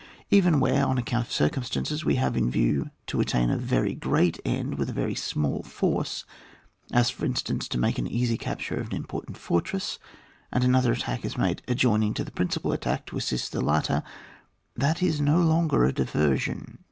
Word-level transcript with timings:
Even 0.31 0.59
where, 0.59 0.83
on 0.83 0.97
account 0.97 1.27
of 1.27 1.31
circumstances, 1.31 2.03
we 2.03 2.15
have 2.15 2.35
in 2.35 2.49
view 2.49 2.89
to 3.05 3.19
attain 3.21 3.51
a 3.51 3.55
very 3.59 3.93
great 3.93 4.39
end 4.43 4.79
with 4.79 4.89
a 4.89 4.93
very 4.93 5.13
small 5.13 5.61
force, 5.61 6.25
as, 6.91 7.11
for 7.11 7.23
instance, 7.23 7.67
to 7.67 7.77
make 7.77 7.99
an 7.99 8.07
easy 8.07 8.35
capture 8.35 8.79
of 8.81 8.87
an 8.87 8.95
important 8.95 9.37
fortress, 9.37 9.99
and 10.51 10.63
another 10.63 10.91
attack 10.91 11.23
is 11.23 11.37
made 11.37 11.61
adjoining 11.67 12.15
to 12.15 12.23
the 12.23 12.31
principal 12.31 12.71
attack, 12.73 13.05
to 13.05 13.15
assist 13.17 13.51
the 13.51 13.61
latter, 13.61 14.01
that 14.75 15.03
is 15.03 15.21
no 15.21 15.39
longer 15.39 15.85
a 15.85 15.93
diversion. 15.93 16.79